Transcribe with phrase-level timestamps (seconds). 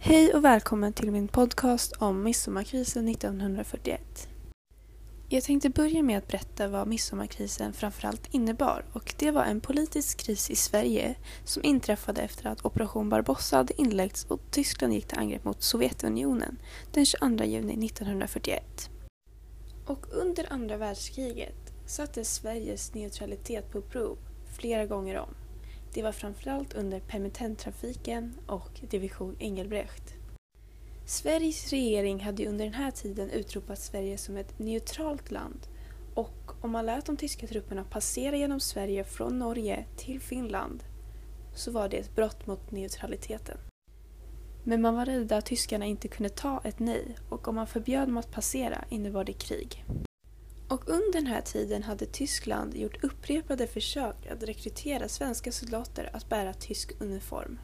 [0.00, 4.28] Hej och välkommen till min podcast om midsommarkrisen 1941.
[5.28, 10.18] Jag tänkte börja med att berätta vad midsommarkrisen framförallt innebar och det var en politisk
[10.18, 11.14] kris i Sverige
[11.44, 16.58] som inträffade efter att Operation Barbossa hade inletts och Tyskland gick till angrepp mot Sovjetunionen
[16.92, 18.90] den 22 juni 1941.
[19.86, 24.18] Och under andra världskriget sattes Sveriges neutralitet på prov
[24.56, 25.34] flera gånger om.
[25.98, 30.14] Det var framförallt under permittenttrafiken och division Engelbrekt.
[31.06, 35.66] Sveriges regering hade under den här tiden utropat Sverige som ett neutralt land
[36.14, 40.84] och om man lät de tyska trupperna passera genom Sverige från Norge till Finland
[41.54, 43.58] så var det ett brott mot neutraliteten.
[44.64, 48.08] Men man var rädd att tyskarna inte kunde ta ett nej och om man förbjöd
[48.08, 49.84] dem att passera innebar det krig.
[50.68, 56.28] Och under den här tiden hade Tyskland gjort upprepade försök att rekrytera svenska soldater att
[56.28, 57.58] bära tysk uniform.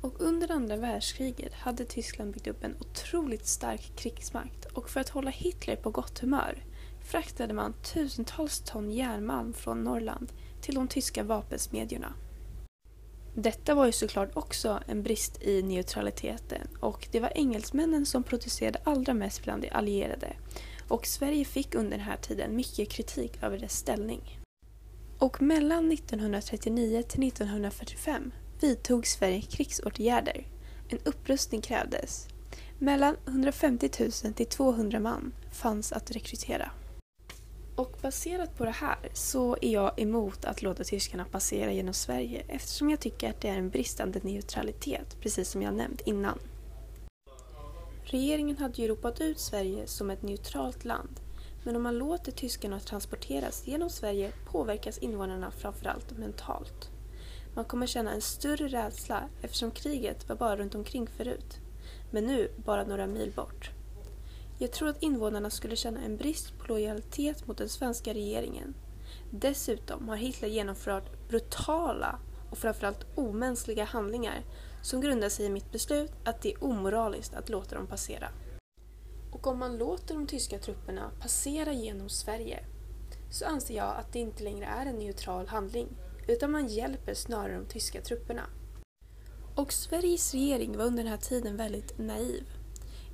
[0.00, 5.08] Och under andra världskriget hade Tyskland byggt upp en otroligt stark krigsmakt och för att
[5.08, 6.64] hålla Hitler på gott humör
[7.10, 12.12] fraktade man tusentals ton järnmalm från Norrland till de tyska vapensmedjorna.
[13.34, 18.80] Detta var ju såklart också en brist i neutraliteten och det var engelsmännen som producerade
[18.84, 20.36] allra mest bland de allierade
[20.88, 24.40] och Sverige fick under den här tiden mycket kritik över dess ställning.
[25.18, 30.46] Och mellan 1939 till 1945 vidtog Sverige krigsåtgärder.
[30.88, 32.28] En upprustning krävdes.
[32.78, 33.90] Mellan 150
[34.24, 36.70] 000 till 200 man fanns att rekrytera.
[37.76, 42.42] Och baserat på det här så är jag emot att låta tyskarna passera genom Sverige
[42.48, 46.38] eftersom jag tycker att det är en bristande neutralitet, precis som jag nämnt innan.
[48.08, 51.20] Regeringen hade ju ropat ut Sverige som ett neutralt land
[51.66, 56.90] men om man låter tyskarna transporteras genom Sverige påverkas invånarna framförallt mentalt.
[57.54, 61.58] Man kommer känna en större rädsla eftersom kriget var bara runt omkring förut.
[62.10, 63.70] Men nu bara några mil bort.
[64.58, 68.74] Jag tror att invånarna skulle känna en brist på lojalitet mot den svenska regeringen.
[69.30, 72.18] Dessutom har Hitler genomfört brutala
[72.50, 74.42] och framförallt omänskliga handlingar
[74.86, 78.28] som grundar sig i mitt beslut att det är omoraliskt att låta dem passera.
[79.30, 82.64] Och om man låter de tyska trupperna passera genom Sverige
[83.30, 85.88] så anser jag att det inte längre är en neutral handling
[86.28, 88.42] utan man hjälper snarare de tyska trupperna.
[89.54, 92.44] Och Sveriges regering var under den här tiden väldigt naiv.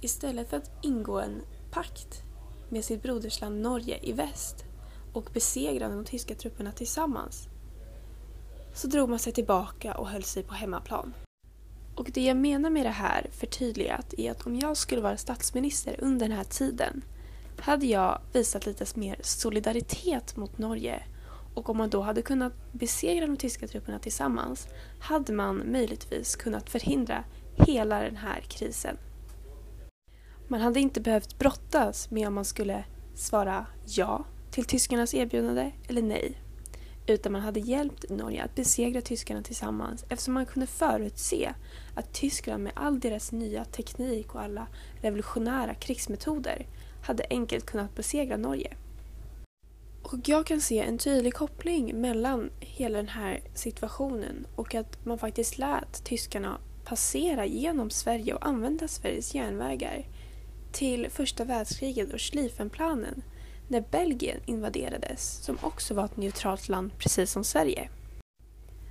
[0.00, 2.22] Istället för att ingå en pakt
[2.68, 4.64] med sitt brodersland Norge i väst
[5.12, 7.48] och besegra de tyska trupperna tillsammans
[8.74, 11.14] så drog man sig tillbaka och höll sig på hemmaplan.
[11.94, 15.96] Och det jag menar med det här förtydligat är att om jag skulle vara statsminister
[15.98, 17.02] under den här tiden
[17.60, 21.02] hade jag visat lite mer solidaritet mot Norge
[21.54, 24.68] och om man då hade kunnat besegra de tyska trupperna tillsammans
[25.00, 27.24] hade man möjligtvis kunnat förhindra
[27.66, 28.96] hela den här krisen.
[30.48, 32.84] Man hade inte behövt brottas med om man skulle
[33.14, 36.38] svara ja till tyskarnas erbjudande eller nej
[37.12, 41.54] utan man hade hjälpt Norge att besegra tyskarna tillsammans eftersom man kunde förutse
[41.94, 44.66] att Tyskland med all deras nya teknik och alla
[45.00, 46.66] revolutionära krigsmetoder
[47.02, 48.76] hade enkelt kunnat besegra Norge.
[50.02, 55.18] Och jag kan se en tydlig koppling mellan hela den här situationen och att man
[55.18, 60.06] faktiskt lät tyskarna passera genom Sverige och använda Sveriges järnvägar
[60.72, 63.22] till första världskriget och Schlieffenplanen
[63.70, 67.88] när Belgien invaderades, som också var ett neutralt land precis som Sverige.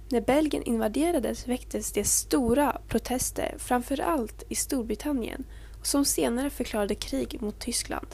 [0.10, 5.44] När Belgien invaderades väcktes det stora protester, framförallt i Storbritannien,
[5.84, 8.08] som senare förklarade krig mot Tyskland.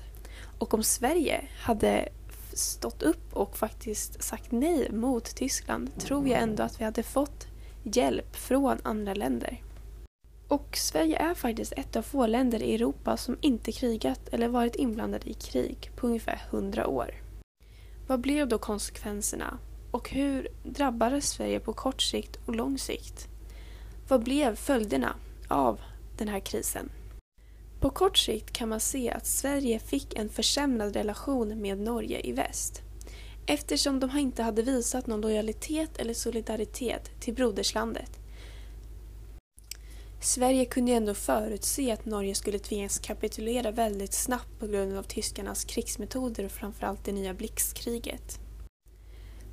[0.59, 2.09] Och om Sverige hade
[2.53, 7.47] stått upp och faktiskt sagt nej mot Tyskland tror jag ändå att vi hade fått
[7.83, 9.61] hjälp från andra länder.
[10.47, 14.75] Och Sverige är faktiskt ett av få länder i Europa som inte krigat eller varit
[14.75, 17.11] inblandade i krig på ungefär 100 år.
[18.07, 19.57] Vad blev då konsekvenserna?
[19.91, 23.27] Och hur drabbades Sverige på kort sikt och lång sikt?
[24.07, 25.15] Vad blev följderna
[25.47, 25.79] av
[26.17, 26.89] den här krisen?
[27.79, 32.31] På kort sikt kan man se att Sverige fick en försämrad relation med Norge i
[32.31, 32.81] väst
[33.45, 38.24] eftersom de inte hade visat någon lojalitet eller solidaritet till broderslandet
[40.25, 45.65] Sverige kunde ändå förutse att Norge skulle tvingas kapitulera väldigt snabbt på grund av tyskarnas
[45.65, 48.39] krigsmetoder och framförallt det nya blixtkriget.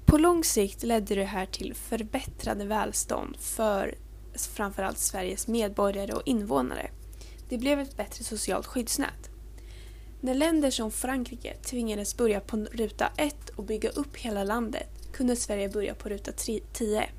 [0.06, 3.94] På lång sikt ledde det här till förbättrade välstånd för
[4.34, 6.90] framförallt Sveriges medborgare och invånare.
[7.48, 9.30] Det blev ett bättre socialt skyddsnät.
[10.20, 15.36] När länder som Frankrike tvingades börja på ruta 1 och bygga upp hela landet kunde
[15.36, 16.32] Sverige börja på ruta
[16.72, 17.10] 10.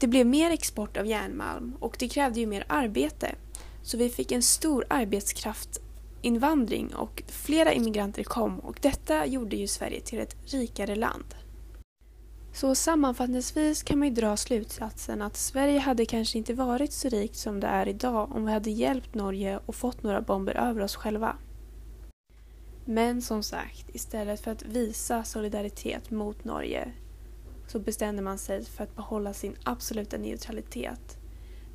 [0.00, 3.34] Det blev mer export av järnmalm och det krävde ju mer arbete.
[3.82, 10.00] Så vi fick en stor arbetskraftinvandring och flera immigranter kom och detta gjorde ju Sverige
[10.00, 11.34] till ett rikare land.
[12.52, 17.36] Så sammanfattningsvis kan man ju dra slutsatsen att Sverige hade kanske inte varit så rikt
[17.36, 20.96] som det är idag om vi hade hjälpt Norge och fått några bomber över oss
[20.96, 21.36] själva.
[22.84, 26.92] Men som sagt, istället för att visa solidaritet mot Norge
[27.68, 31.18] så bestämde man sig för att behålla sin absoluta neutralitet.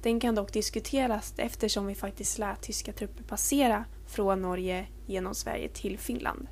[0.01, 5.69] Den kan dock diskuteras eftersom vi faktiskt lät tyska trupper passera från Norge genom Sverige
[5.69, 6.47] till Finland.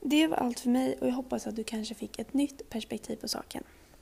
[0.00, 3.16] Det var allt för mig och jag hoppas att du kanske fick ett nytt perspektiv
[3.16, 3.64] på saken.